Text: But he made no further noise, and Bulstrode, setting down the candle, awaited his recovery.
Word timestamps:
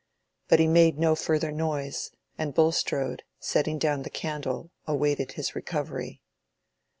But 0.47 0.57
he 0.59 0.65
made 0.65 0.97
no 0.97 1.13
further 1.13 1.51
noise, 1.51 2.09
and 2.35 2.55
Bulstrode, 2.55 3.21
setting 3.39 3.77
down 3.77 4.01
the 4.01 4.09
candle, 4.09 4.71
awaited 4.87 5.33
his 5.33 5.53
recovery. 5.53 6.23